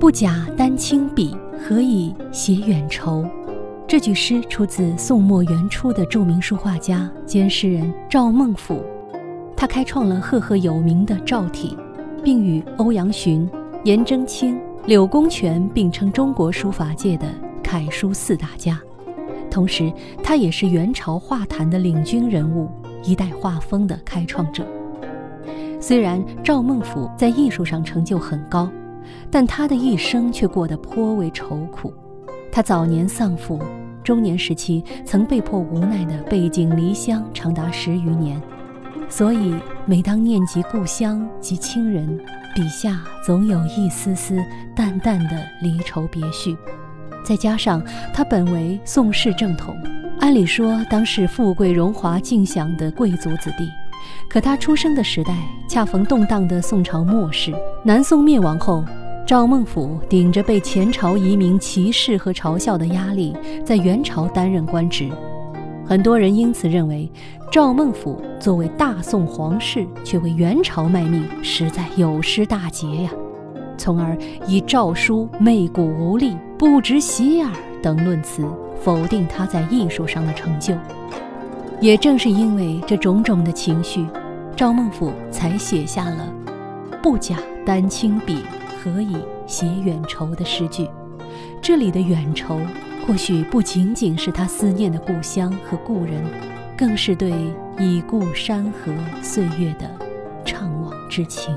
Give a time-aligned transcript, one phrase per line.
[0.00, 3.22] 不假丹青笔，何以写远愁？”
[3.86, 8.82] 这句诗出自宋末元初的著名书画家兼诗人赵孟俯，
[9.54, 11.76] 他开创了赫赫有名的赵体，
[12.24, 13.46] 并与欧阳询、
[13.84, 17.26] 颜真卿、柳公权并称中国书法界的
[17.62, 18.80] 楷书四大家。
[19.50, 19.92] 同时，
[20.22, 22.70] 他也是元朝画坛的领军人物，
[23.04, 24.64] 一代画风的开创者。
[25.78, 28.66] 虽然赵孟俯在艺术上成就很高，
[29.30, 31.92] 但他的一生却过得颇为愁苦。
[32.50, 33.60] 他早年丧父。
[34.02, 38.40] 中年时期，曾被迫无奈地背井离乡长达十余年，
[39.10, 42.18] 所以每当念及故乡及亲人，
[42.54, 44.42] 笔下总有一丝丝
[44.74, 46.56] 淡淡的离愁别绪。
[47.22, 49.76] 再加上他本为宋氏正统，
[50.18, 53.68] 按理说当是富贵荣华尽享的贵族子弟，
[54.28, 55.34] 可他出生的时代
[55.68, 57.52] 恰逢动荡的宋朝末世，
[57.84, 58.84] 南宋灭亡后。
[59.26, 65.08] 赵孟俯顶着被前朝移民歧视和嘲笑的压力，在元朝担任官职，
[65.86, 67.08] 很多人因此认为，
[67.48, 73.10] 赵孟俯作为大宋皇室却为元朝卖命，实在有失大节呀，
[73.76, 78.44] 从而以诏书媚骨无力、不值洗耳等论词
[78.80, 80.74] 否定他在艺术上的成就。
[81.80, 84.06] 也正是因为这种种的情绪，
[84.54, 86.32] 赵孟俯才写下了
[87.02, 88.44] “不假丹青笔”。
[88.82, 90.88] 何以写远愁的诗句？
[91.60, 92.60] 这里的远愁，
[93.06, 96.22] 或许不仅仅是他思念的故乡和故人，
[96.76, 97.32] 更是对
[97.78, 98.92] 已故山河
[99.22, 99.90] 岁月的
[100.44, 101.54] 怅惘之情。